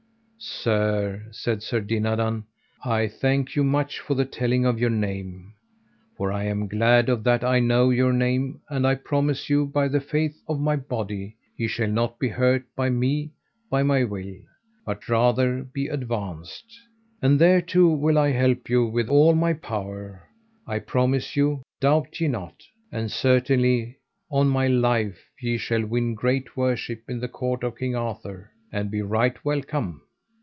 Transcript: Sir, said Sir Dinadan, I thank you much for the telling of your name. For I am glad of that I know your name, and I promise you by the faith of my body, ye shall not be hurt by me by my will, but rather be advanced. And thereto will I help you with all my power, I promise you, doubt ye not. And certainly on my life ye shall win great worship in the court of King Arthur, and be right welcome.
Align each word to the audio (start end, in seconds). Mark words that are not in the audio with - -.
Sir, 0.43 1.23
said 1.31 1.61
Sir 1.61 1.81
Dinadan, 1.81 2.45
I 2.83 3.07
thank 3.07 3.55
you 3.55 3.63
much 3.63 3.99
for 3.99 4.15
the 4.15 4.25
telling 4.25 4.65
of 4.65 4.79
your 4.79 4.89
name. 4.89 5.53
For 6.17 6.31
I 6.31 6.45
am 6.45 6.67
glad 6.67 7.09
of 7.09 7.23
that 7.25 7.43
I 7.43 7.59
know 7.59 7.91
your 7.91 8.11
name, 8.11 8.59
and 8.67 8.85
I 8.87 8.95
promise 8.95 9.51
you 9.51 9.67
by 9.67 9.87
the 9.87 9.99
faith 10.01 10.41
of 10.47 10.59
my 10.59 10.75
body, 10.75 11.35
ye 11.55 11.67
shall 11.67 11.89
not 11.91 12.17
be 12.17 12.27
hurt 12.27 12.63
by 12.75 12.89
me 12.89 13.29
by 13.69 13.83
my 13.83 14.03
will, 14.03 14.33
but 14.83 15.07
rather 15.07 15.61
be 15.63 15.87
advanced. 15.87 16.73
And 17.21 17.39
thereto 17.39 17.89
will 17.89 18.17
I 18.17 18.31
help 18.31 18.67
you 18.67 18.87
with 18.87 19.09
all 19.09 19.35
my 19.35 19.53
power, 19.53 20.27
I 20.65 20.79
promise 20.79 21.35
you, 21.35 21.61
doubt 21.79 22.19
ye 22.19 22.27
not. 22.27 22.63
And 22.91 23.11
certainly 23.11 23.97
on 24.31 24.47
my 24.47 24.65
life 24.65 25.23
ye 25.39 25.57
shall 25.59 25.85
win 25.85 26.15
great 26.15 26.57
worship 26.57 27.03
in 27.07 27.19
the 27.19 27.27
court 27.27 27.63
of 27.63 27.77
King 27.77 27.95
Arthur, 27.95 28.49
and 28.71 28.89
be 28.89 29.03
right 29.03 29.43
welcome. 29.45 30.01